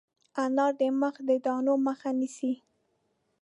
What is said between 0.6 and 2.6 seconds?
د مخ د دانو مخه نیسي.